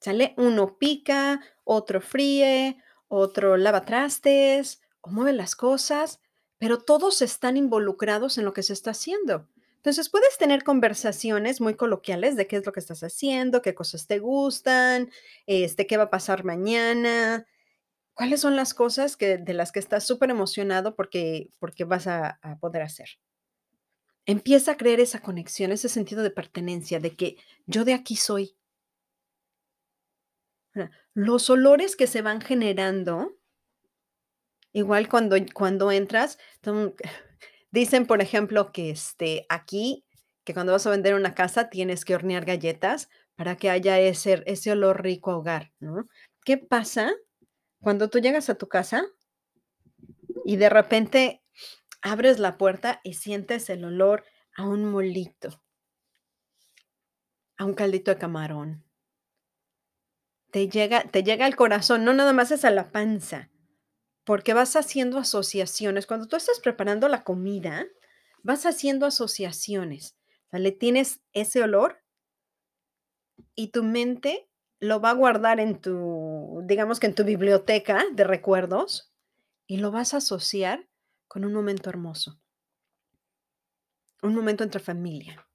¿Sale? 0.00 0.32
Uno 0.38 0.78
pica, 0.78 1.42
otro 1.64 2.00
fríe, 2.00 2.82
otro 3.08 3.58
lava 3.58 3.84
trastes 3.84 4.80
o 5.02 5.10
mueve 5.10 5.34
las 5.34 5.54
cosas, 5.54 6.20
pero 6.56 6.78
todos 6.78 7.20
están 7.20 7.58
involucrados 7.58 8.38
en 8.38 8.46
lo 8.46 8.54
que 8.54 8.62
se 8.62 8.72
está 8.72 8.92
haciendo. 8.92 9.46
Entonces, 9.76 10.08
puedes 10.08 10.38
tener 10.38 10.64
conversaciones 10.64 11.60
muy 11.60 11.74
coloquiales 11.74 12.36
de 12.36 12.46
qué 12.46 12.56
es 12.56 12.64
lo 12.64 12.72
que 12.72 12.80
estás 12.80 13.02
haciendo, 13.02 13.60
qué 13.60 13.74
cosas 13.74 14.06
te 14.06 14.18
gustan, 14.18 15.10
este, 15.46 15.86
qué 15.86 15.98
va 15.98 16.04
a 16.04 16.10
pasar 16.10 16.44
mañana, 16.44 17.46
cuáles 18.18 18.40
son 18.40 18.56
las 18.56 18.74
cosas 18.74 19.16
que 19.16 19.38
de 19.38 19.54
las 19.54 19.70
que 19.70 19.78
estás 19.78 20.04
súper 20.04 20.30
emocionado 20.30 20.96
porque 20.96 21.50
porque 21.60 21.84
vas 21.84 22.08
a 22.08 22.40
poder 22.60 22.82
hacer. 22.82 23.10
Empieza 24.26 24.72
a 24.72 24.76
crear 24.76 24.98
esa 24.98 25.20
conexión, 25.20 25.70
ese 25.70 25.88
sentido 25.88 26.24
de 26.24 26.32
pertenencia, 26.32 26.98
de 26.98 27.14
que 27.14 27.36
yo 27.66 27.84
de 27.84 27.94
aquí 27.94 28.16
soy. 28.16 28.56
Los 31.14 31.48
olores 31.48 31.94
que 31.94 32.08
se 32.08 32.20
van 32.20 32.40
generando 32.40 33.38
igual 34.72 35.08
cuando 35.08 35.36
cuando 35.54 35.92
entras, 35.92 36.38
dicen, 37.70 38.04
por 38.08 38.20
ejemplo, 38.20 38.72
que, 38.72 38.90
este, 38.90 39.46
aquí, 39.48 40.04
que 40.42 40.54
cuando 40.54 40.72
vas 40.72 40.88
a 40.88 40.90
vender 40.90 41.14
una 41.14 41.36
casa 41.36 41.70
tienes 41.70 42.04
que 42.04 42.16
hornear 42.16 42.44
galletas 42.44 43.10
para 43.36 43.56
que 43.56 43.70
haya 43.70 44.00
ese 44.00 44.42
ese 44.46 44.72
olor 44.72 45.04
rico 45.04 45.30
a 45.30 45.36
hogar. 45.36 45.72
¿Qué 46.44 46.58
pasa 46.58 47.12
cuando 47.80 48.08
tú 48.08 48.18
llegas 48.18 48.48
a 48.50 48.56
tu 48.56 48.68
casa 48.68 49.04
y 50.44 50.56
de 50.56 50.68
repente 50.68 51.42
abres 52.02 52.38
la 52.38 52.58
puerta 52.58 53.00
y 53.04 53.14
sientes 53.14 53.70
el 53.70 53.84
olor 53.84 54.24
a 54.56 54.66
un 54.66 54.84
molito? 54.90 55.62
A 57.56 57.64
un 57.64 57.74
caldito 57.74 58.10
de 58.10 58.18
camarón. 58.18 58.84
Te 60.50 60.68
llega 60.68 61.04
te 61.04 61.22
llega 61.22 61.44
al 61.44 61.56
corazón, 61.56 62.04
no 62.04 62.14
nada 62.14 62.32
más 62.32 62.50
es 62.50 62.64
a 62.64 62.70
la 62.70 62.90
panza, 62.90 63.50
porque 64.24 64.54
vas 64.54 64.76
haciendo 64.76 65.18
asociaciones. 65.18 66.06
Cuando 66.06 66.26
tú 66.26 66.36
estás 66.36 66.60
preparando 66.60 67.08
la 67.08 67.24
comida, 67.24 67.86
vas 68.42 68.66
haciendo 68.66 69.06
asociaciones, 69.06 70.16
¿sale? 70.50 70.72
Tienes 70.72 71.20
ese 71.32 71.62
olor 71.62 72.02
y 73.54 73.68
tu 73.68 73.82
mente 73.82 74.47
lo 74.80 75.00
va 75.00 75.10
a 75.10 75.14
guardar 75.14 75.60
en 75.60 75.80
tu, 75.80 76.62
digamos 76.64 77.00
que 77.00 77.06
en 77.06 77.14
tu 77.14 77.24
biblioteca 77.24 78.04
de 78.12 78.24
recuerdos, 78.24 79.12
y 79.66 79.78
lo 79.78 79.90
vas 79.90 80.14
a 80.14 80.18
asociar 80.18 80.88
con 81.26 81.44
un 81.44 81.52
momento 81.52 81.90
hermoso. 81.90 82.40
Un 84.22 84.34
momento 84.34 84.64
entre 84.64 84.80
familia. 84.80 85.46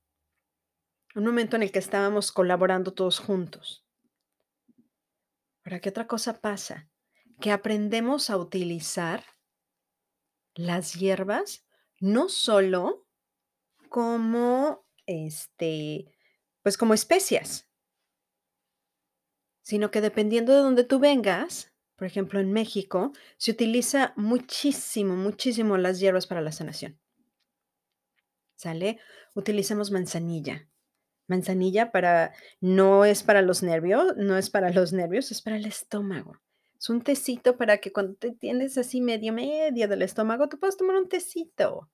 Un 1.15 1.25
momento 1.25 1.55
en 1.55 1.63
el 1.63 1.71
que 1.71 1.79
estábamos 1.79 2.31
colaborando 2.31 2.93
todos 2.93 3.19
juntos. 3.19 3.85
Ahora, 5.65 5.79
¿qué 5.79 5.89
otra 5.89 6.07
cosa 6.07 6.41
pasa? 6.41 6.89
Que 7.39 7.51
aprendemos 7.51 8.29
a 8.29 8.37
utilizar 8.37 9.23
las 10.55 10.93
hierbas, 10.93 11.65
no 11.99 12.29
solo 12.29 13.07
como, 13.89 14.85
este, 15.05 16.13
pues, 16.61 16.77
como 16.77 16.93
especias 16.93 17.72
sino 19.63 19.89
que 19.89 20.01
dependiendo 20.01 20.53
de 20.53 20.59
donde 20.59 20.83
tú 20.83 20.99
vengas, 20.99 21.73
por 21.95 22.05
ejemplo, 22.05 22.39
en 22.39 22.51
México, 22.51 23.13
se 23.37 23.51
utiliza 23.51 24.13
muchísimo, 24.17 25.15
muchísimo 25.15 25.77
las 25.77 25.99
hierbas 25.99 26.27
para 26.27 26.41
la 26.41 26.51
sanación. 26.51 26.99
¿Sale? 28.55 28.99
Utilizamos 29.33 29.89
manzanilla. 29.89 30.67
Manzanilla 31.27 31.91
para 31.91 32.33
no 32.59 33.05
es 33.05 33.23
para 33.23 33.41
los 33.41 33.63
nervios, 33.63 34.15
no 34.17 34.37
es 34.37 34.49
para 34.49 34.69
los 34.71 34.91
nervios, 34.93 35.31
es 35.31 35.41
para 35.41 35.55
el 35.55 35.65
estómago. 35.65 36.39
Es 36.77 36.89
un 36.89 37.01
tecito 37.01 37.55
para 37.57 37.77
que 37.77 37.93
cuando 37.93 38.15
te 38.15 38.31
tienes 38.31 38.77
así 38.77 38.99
medio, 38.99 39.31
medio 39.31 39.87
del 39.87 40.01
estómago, 40.01 40.49
tú 40.49 40.59
puedas 40.59 40.75
tomar 40.75 40.97
un 40.97 41.07
tecito. 41.07 41.89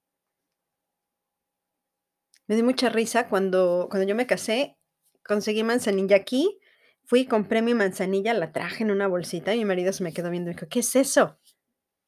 Me 2.47 2.55
dio 2.55 2.65
mucha 2.65 2.89
risa 2.89 3.29
cuando 3.29 3.87
cuando 3.91 4.07
yo 4.07 4.15
me 4.15 4.25
casé, 4.25 4.75
conseguí 5.23 5.63
manzanilla 5.63 6.15
aquí, 6.15 6.59
fui 7.09 7.25
compré 7.25 7.63
mi 7.63 7.73
manzanilla, 7.73 8.35
la 8.35 8.51
traje 8.51 8.83
en 8.83 8.91
una 8.91 9.07
bolsita, 9.07 9.55
y 9.55 9.57
mi 9.57 9.65
marido 9.65 9.91
se 9.93 10.03
me 10.03 10.13
quedó 10.13 10.29
viendo 10.29 10.51
y 10.51 10.53
dijo: 10.53 10.67
"¿Qué 10.69 10.81
es 10.81 10.95
eso?". 10.95 11.39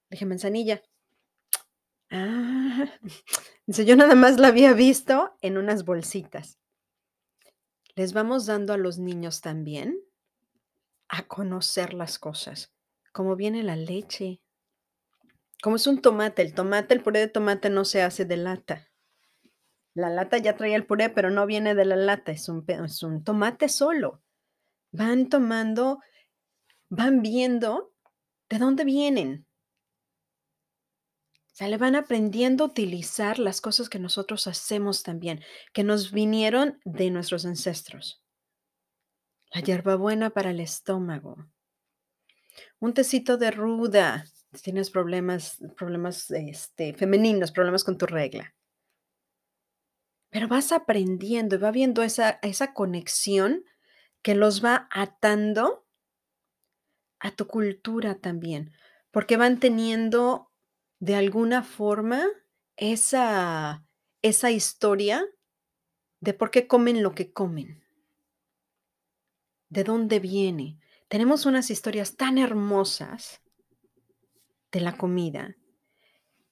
Le 0.10 0.16
dije: 0.16 0.28
"Manzanilla". 0.28 0.84
Ah, 2.12 2.86
dice: 3.66 3.84
"Yo 3.84 3.96
nada 3.96 4.14
más 4.14 4.40
la 4.40 4.50
había 4.50 4.74
visto 4.74 5.36
en 5.42 5.58
unas 5.58 5.86
bolsitas". 5.86 6.60
Les 7.96 8.14
vamos 8.14 8.46
dando 8.46 8.74
a 8.74 8.78
los 8.78 9.00
niños 9.00 9.42
también 9.42 9.98
a 11.10 11.28
conocer 11.28 11.96
las 11.96 12.20
cosas, 12.20 12.72
como 13.12 13.36
viene 13.36 13.64
la 13.64 13.76
leche. 13.76 14.40
Como 15.64 15.78
es 15.78 15.88
un 15.88 16.00
tomate, 16.00 16.44
el 16.44 16.54
tomate, 16.54 16.94
el 16.94 17.02
puré 17.02 17.22
de 17.22 17.28
tomate 17.28 17.72
no 17.72 17.86
se 17.86 18.04
hace 18.04 18.24
de 18.26 18.38
lata. 18.38 18.92
La 19.96 20.12
lata 20.12 20.38
ya 20.38 20.56
traía 20.56 20.76
el 20.76 20.86
puré, 20.86 21.10
pero 21.10 21.32
no 21.32 21.48
viene 21.48 21.74
de 21.74 21.86
la 21.86 21.96
lata, 21.96 22.32
es 22.32 22.48
un 22.50 22.64
es 22.68 23.02
un 23.02 23.24
tomate 23.24 23.68
solo. 23.68 24.22
Van 24.92 25.30
tomando 25.30 26.00
van 26.92 27.22
viendo 27.22 27.94
de 28.50 28.60
dónde 28.60 28.84
vienen. 28.84 29.48
O 31.48 31.56
sea, 31.56 31.70
le 31.70 31.78
van 31.78 31.96
aprendiendo 31.96 32.66
a 32.66 32.68
utilizar 32.68 33.40
las 33.40 33.62
cosas 33.62 33.88
que 33.88 33.98
nosotros 33.98 34.46
hacemos 34.48 35.02
también, 35.02 35.42
que 35.74 35.84
nos 35.84 36.12
vinieron 36.12 36.80
de 36.84 37.10
nuestros 37.10 37.46
ancestros. 37.46 38.22
La 39.54 39.62
hierbabuena 39.62 40.32
para 40.32 40.52
el 40.52 40.60
estómago. 40.60 41.38
Un 42.80 42.94
tecito 42.94 43.38
de 43.38 43.52
ruda, 43.52 44.26
si 44.54 44.62
tienes 44.62 44.90
problemas 44.90 45.60
problemas, 45.78 46.30
este, 46.32 46.94
femeninos, 46.94 47.52
problemas 47.52 47.86
con 47.86 47.98
tu 47.98 48.06
regla. 48.06 48.54
Pero 50.30 50.50
vas 50.50 50.74
aprendiendo 50.74 51.56
y 51.56 51.60
va 51.60 51.70
habiendo 51.70 52.04
esa 52.04 52.40
esa 52.42 52.74
conexión 52.74 53.64
que 54.22 54.36
los 54.36 54.64
va 54.64 54.88
atando 54.92 55.86
a 57.20 57.32
tu 57.32 57.48
cultura 57.48 58.16
también, 58.16 58.74
porque 59.12 59.38
van 59.38 59.60
teniendo 59.60 60.52
de 61.00 61.16
alguna 61.16 61.64
forma 61.64 62.24
esa 62.76 63.86
esa 64.22 64.52
historia 64.52 65.26
de 66.20 66.34
por 66.34 66.52
qué 66.52 66.68
comen 66.68 67.02
lo 67.02 67.14
que 67.16 67.34
comen. 67.34 67.84
De 69.70 69.84
dónde 69.84 70.20
viene. 70.20 70.80
Tenemos 71.08 71.46
unas 71.46 71.70
historias 71.70 72.16
tan 72.16 72.38
hermosas 72.38 73.42
de 74.72 74.80
la 74.80 74.98
comida, 74.98 75.58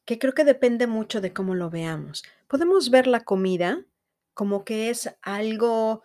que 0.05 0.19
creo 0.19 0.33
que 0.33 0.43
depende 0.43 0.87
mucho 0.87 1.21
de 1.21 1.31
cómo 1.31 1.55
lo 1.55 1.69
veamos. 1.69 2.23
Podemos 2.47 2.89
ver 2.89 3.07
la 3.07 3.21
comida 3.21 3.85
como 4.33 4.65
que 4.65 4.89
es 4.89 5.15
algo 5.21 6.03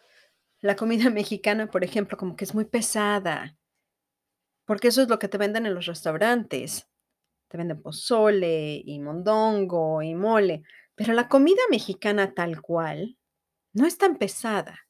la 0.64 0.76
comida 0.76 1.10
mexicana, 1.10 1.70
por 1.70 1.84
ejemplo, 1.84 2.16
como 2.16 2.36
que 2.36 2.44
es 2.44 2.54
muy 2.54 2.64
pesada. 2.64 3.56
Porque 4.64 4.88
eso 4.88 5.02
es 5.02 5.08
lo 5.08 5.18
que 5.18 5.28
te 5.28 5.38
venden 5.38 5.66
en 5.66 5.74
los 5.74 5.86
restaurantes. 5.86 6.88
Te 7.48 7.58
venden 7.58 7.82
pozole, 7.82 8.82
y 8.84 8.98
mondongo, 8.98 10.02
y 10.02 10.14
mole, 10.14 10.62
pero 10.94 11.12
la 11.12 11.28
comida 11.28 11.60
mexicana 11.70 12.34
tal 12.34 12.62
cual, 12.62 13.18
no 13.72 13.86
es 13.86 13.98
tan 13.98 14.16
pesada. 14.16 14.80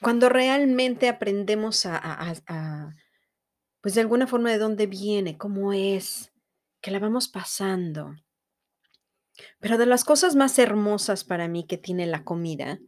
Cuando 0.00 0.28
realmente 0.28 1.08
aprendemos 1.08 1.86
a 1.86 1.96
a 1.96 2.34
a 2.46 2.94
pues, 3.80 3.94
de 3.94 4.02
alguna 4.02 4.26
forma 4.26 4.50
de 4.50 4.58
dónde 4.58 4.86
viene, 4.86 5.38
cómo 5.38 5.72
es, 5.72 6.30
que 6.82 6.90
la 6.90 6.98
vamos 6.98 7.28
pasando. 7.28 8.14
Pero 9.60 9.78
de 9.78 9.86
las 9.86 10.04
cosas 10.04 10.36
más 10.36 10.58
hermosas 10.58 11.24
para 11.24 11.48
mí 11.48 11.66
que 11.66 11.78
tiene 11.78 12.06
la 12.06 12.22
comida, 12.22 12.80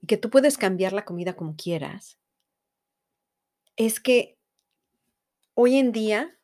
y 0.00 0.06
que 0.06 0.16
tú 0.16 0.30
puedes 0.30 0.58
cambiar 0.58 0.92
la 0.92 1.04
comida 1.04 1.34
como 1.34 1.56
quieras 1.56 2.18
es 3.76 4.00
que 4.00 4.38
hoy 5.54 5.76
en 5.76 5.92
día 5.92 6.38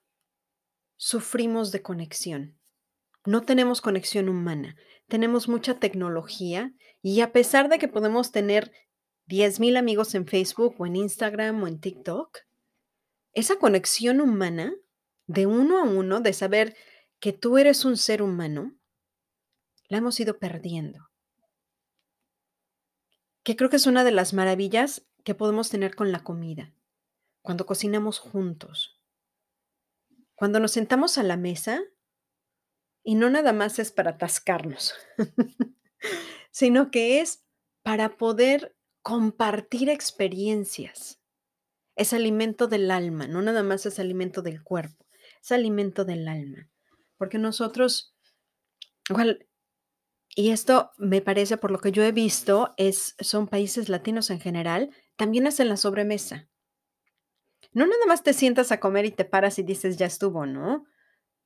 sufrimos 0.96 1.72
de 1.72 1.82
conexión 1.82 2.56
no 3.26 3.42
tenemos 3.42 3.80
conexión 3.80 4.28
humana, 4.28 4.76
tenemos 5.08 5.48
mucha 5.48 5.78
tecnología 5.78 6.72
y 7.02 7.20
a 7.20 7.32
pesar 7.32 7.68
de 7.68 7.78
que 7.78 7.88
podemos 7.88 8.30
tener 8.30 8.72
10,000 9.26 9.76
amigos 9.76 10.14
en 10.14 10.26
Facebook 10.26 10.76
o 10.78 10.86
en 10.86 10.96
Instagram 10.96 11.62
o 11.62 11.66
en 11.66 11.80
TikTok, 11.80 12.38
esa 13.32 13.56
conexión 13.56 14.20
humana 14.20 14.72
de 15.26 15.46
uno 15.46 15.78
a 15.78 15.82
uno, 15.82 16.20
de 16.20 16.32
saber 16.32 16.76
que 17.18 17.32
tú 17.32 17.58
eres 17.58 17.84
un 17.84 17.96
ser 17.96 18.22
humano, 18.22 18.76
la 19.88 19.98
hemos 19.98 20.18
ido 20.20 20.38
perdiendo. 20.38 21.05
Que 23.46 23.54
creo 23.54 23.70
que 23.70 23.76
es 23.76 23.86
una 23.86 24.02
de 24.02 24.10
las 24.10 24.32
maravillas 24.32 25.06
que 25.22 25.36
podemos 25.36 25.70
tener 25.70 25.94
con 25.94 26.10
la 26.10 26.24
comida, 26.24 26.74
cuando 27.42 27.64
cocinamos 27.64 28.18
juntos. 28.18 29.00
Cuando 30.34 30.58
nos 30.58 30.72
sentamos 30.72 31.16
a 31.16 31.22
la 31.22 31.36
mesa, 31.36 31.80
y 33.04 33.14
no 33.14 33.30
nada 33.30 33.52
más 33.52 33.78
es 33.78 33.92
para 33.92 34.10
atascarnos, 34.10 34.94
sino 36.50 36.90
que 36.90 37.20
es 37.20 37.44
para 37.84 38.16
poder 38.16 38.74
compartir 39.00 39.90
experiencias. 39.90 41.20
Es 41.94 42.12
alimento 42.14 42.66
del 42.66 42.90
alma, 42.90 43.28
no 43.28 43.42
nada 43.42 43.62
más 43.62 43.86
es 43.86 44.00
alimento 44.00 44.42
del 44.42 44.64
cuerpo, 44.64 45.06
es 45.40 45.52
alimento 45.52 46.04
del 46.04 46.26
alma. 46.26 46.68
Porque 47.16 47.38
nosotros, 47.38 48.12
igual, 49.08 49.46
y 50.38 50.50
esto 50.50 50.92
me 50.98 51.22
parece, 51.22 51.56
por 51.56 51.70
lo 51.70 51.78
que 51.78 51.92
yo 51.92 52.02
he 52.02 52.12
visto, 52.12 52.74
es, 52.76 53.16
son 53.20 53.48
países 53.48 53.88
latinos 53.88 54.28
en 54.28 54.38
general, 54.38 54.90
también 55.16 55.46
hacen 55.46 55.70
la 55.70 55.78
sobremesa. 55.78 56.46
No 57.72 57.86
nada 57.86 58.04
más 58.06 58.22
te 58.22 58.34
sientas 58.34 58.70
a 58.70 58.78
comer 58.78 59.06
y 59.06 59.12
te 59.12 59.24
paras 59.24 59.58
y 59.58 59.62
dices, 59.62 59.96
ya 59.96 60.04
estuvo, 60.04 60.44
¿no? 60.44 60.84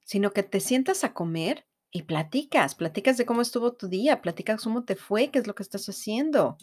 Sino 0.02 0.32
que 0.32 0.42
te 0.42 0.58
sientas 0.58 1.04
a 1.04 1.14
comer 1.14 1.68
y 1.92 2.02
platicas, 2.02 2.74
platicas 2.74 3.16
de 3.16 3.26
cómo 3.26 3.42
estuvo 3.42 3.74
tu 3.74 3.86
día, 3.86 4.20
platicas 4.20 4.64
cómo 4.64 4.84
te 4.84 4.96
fue, 4.96 5.30
qué 5.30 5.38
es 5.38 5.46
lo 5.46 5.54
que 5.54 5.62
estás 5.62 5.88
haciendo, 5.88 6.58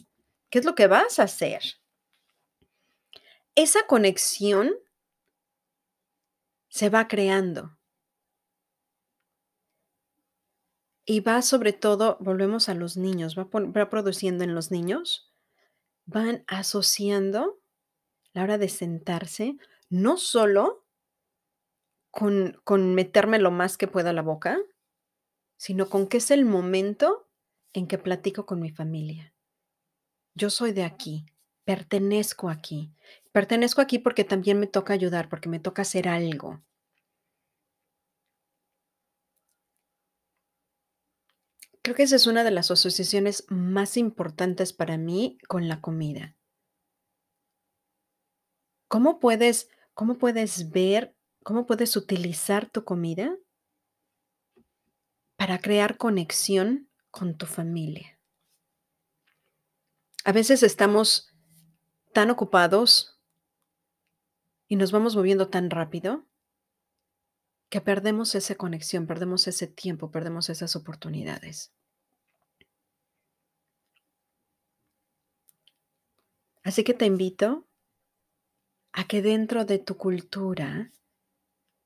qué 0.50 0.58
es 0.58 0.66
lo 0.66 0.74
que 0.74 0.86
vas 0.86 1.18
a 1.18 1.22
hacer. 1.22 1.62
Esa 3.54 3.86
conexión 3.86 4.74
se 6.68 6.90
va 6.90 7.08
creando. 7.08 7.77
Y 11.10 11.20
va 11.20 11.40
sobre 11.40 11.72
todo, 11.72 12.18
volvemos 12.20 12.68
a 12.68 12.74
los 12.74 12.98
niños, 12.98 13.34
va, 13.34 13.48
va 13.50 13.88
produciendo 13.88 14.44
en 14.44 14.54
los 14.54 14.70
niños, 14.70 15.32
van 16.04 16.44
asociando 16.46 17.62
la 18.34 18.42
hora 18.42 18.58
de 18.58 18.68
sentarse, 18.68 19.56
no 19.88 20.18
solo 20.18 20.84
con, 22.10 22.60
con 22.62 22.94
meterme 22.94 23.38
lo 23.38 23.50
más 23.50 23.78
que 23.78 23.88
pueda 23.88 24.12
la 24.12 24.20
boca, 24.20 24.58
sino 25.56 25.88
con 25.88 26.08
que 26.08 26.18
es 26.18 26.30
el 26.30 26.44
momento 26.44 27.26
en 27.72 27.86
que 27.86 27.96
platico 27.96 28.44
con 28.44 28.60
mi 28.60 28.70
familia. 28.70 29.32
Yo 30.34 30.50
soy 30.50 30.72
de 30.72 30.84
aquí, 30.84 31.24
pertenezco 31.64 32.50
aquí. 32.50 32.92
Pertenezco 33.32 33.80
aquí 33.80 33.98
porque 33.98 34.24
también 34.24 34.60
me 34.60 34.66
toca 34.66 34.92
ayudar, 34.92 35.30
porque 35.30 35.48
me 35.48 35.58
toca 35.58 35.80
hacer 35.80 36.06
algo. 36.06 36.62
Creo 41.88 41.96
que 41.96 42.02
esa 42.02 42.16
es 42.16 42.26
una 42.26 42.44
de 42.44 42.50
las 42.50 42.70
asociaciones 42.70 43.46
más 43.48 43.96
importantes 43.96 44.74
para 44.74 44.98
mí 44.98 45.38
con 45.48 45.68
la 45.68 45.80
comida. 45.80 46.36
¿Cómo 48.88 49.18
puedes, 49.18 49.70
cómo 49.94 50.18
puedes 50.18 50.70
ver, 50.70 51.16
cómo 51.42 51.64
puedes 51.64 51.96
utilizar 51.96 52.68
tu 52.68 52.84
comida 52.84 53.34
para 55.36 55.62
crear 55.62 55.96
conexión 55.96 56.90
con 57.10 57.38
tu 57.38 57.46
familia? 57.46 58.20
A 60.24 60.32
veces 60.32 60.62
estamos 60.62 61.32
tan 62.12 62.28
ocupados 62.28 63.18
y 64.66 64.76
nos 64.76 64.92
vamos 64.92 65.16
moviendo 65.16 65.48
tan 65.48 65.70
rápido 65.70 66.26
que 67.68 67.80
perdemos 67.80 68.34
esa 68.34 68.54
conexión, 68.54 69.06
perdemos 69.06 69.46
ese 69.46 69.66
tiempo, 69.66 70.10
perdemos 70.10 70.48
esas 70.48 70.74
oportunidades. 70.76 71.72
Así 76.62 76.84
que 76.84 76.94
te 76.94 77.06
invito 77.06 77.66
a 78.92 79.06
que 79.06 79.22
dentro 79.22 79.64
de 79.64 79.78
tu 79.78 79.96
cultura 79.96 80.92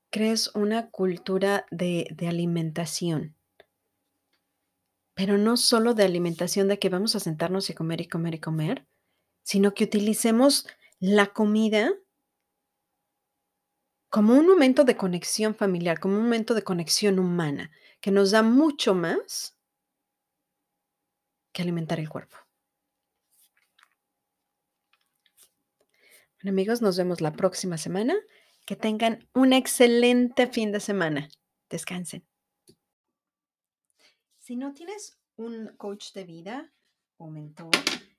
crees 0.09 0.53
una 0.55 0.89
cultura 0.89 1.65
de, 1.71 2.07
de 2.11 2.27
alimentación, 2.27 3.35
pero 5.13 5.37
no 5.37 5.57
solo 5.57 5.93
de 5.93 6.03
alimentación 6.03 6.67
de 6.67 6.79
que 6.79 6.89
vamos 6.89 7.15
a 7.15 7.19
sentarnos 7.19 7.69
y 7.69 7.73
comer 7.73 8.01
y 8.01 8.07
comer 8.07 8.35
y 8.35 8.39
comer, 8.39 8.87
sino 9.43 9.73
que 9.73 9.85
utilicemos 9.85 10.67
la 10.99 11.27
comida 11.27 11.93
como 14.13 14.35
un 14.35 14.45
momento 14.45 14.83
de 14.83 14.95
conexión 14.95 15.55
familiar, 15.55 15.99
como 15.99 16.17
un 16.17 16.25
momento 16.25 16.53
de 16.53 16.63
conexión 16.63 17.17
humana, 17.17 17.71
que 17.99 18.11
nos 18.11 18.29
da 18.29 18.43
mucho 18.43 18.93
más 18.93 19.57
que 21.51 21.63
alimentar 21.63 21.99
el 21.99 22.09
cuerpo. 22.09 22.37
Bueno, 26.35 26.53
amigos, 26.53 26.79
nos 26.83 26.95
vemos 26.95 27.21
la 27.21 27.31
próxima 27.31 27.79
semana. 27.79 28.13
Que 28.67 28.75
tengan 28.75 29.27
un 29.33 29.51
excelente 29.51 30.45
fin 30.45 30.71
de 30.71 30.79
semana. 30.79 31.27
Descansen. 31.71 32.23
Si 34.37 34.55
no 34.55 34.75
tienes 34.75 35.17
un 35.37 35.75
coach 35.75 36.13
de 36.13 36.23
vida 36.23 36.71
o 37.17 37.31
mentor, 37.31 37.71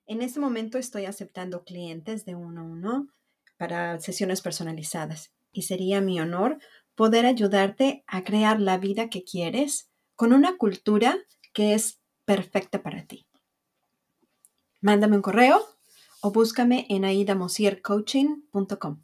en 0.07 0.23
este 0.23 0.41
momento 0.41 0.77
estoy 0.77 1.05
aceptando 1.05 1.63
clientes 1.63 2.25
de 2.25 2.35
uno 2.35 2.63
a 2.63 2.65
uno 2.65 3.09
para 3.57 4.01
sesiones 4.01 4.43
personalizadas 4.43 5.31
y 5.55 5.63
sería 5.63 6.01
mi 6.01 6.21
honor 6.21 6.59
poder 6.95 7.25
ayudarte 7.27 8.05
a 8.07 8.25
crear 8.25 8.61
la 8.61 8.77
vida 8.79 9.09
que 9.09 9.25
quieres 9.25 9.91
con 10.17 10.33
una 10.33 10.57
cultura 10.57 11.17
que 11.53 11.75
es 11.75 12.01
perfecta 12.25 12.83
para 12.83 13.07
ti. 13.07 13.27
Mándame 14.81 15.17
un 15.17 15.23
correo 15.23 15.65
o 16.21 16.31
búscame 16.31 16.87
en 16.91 17.05
aidamosiercoaching.com. 17.05 19.03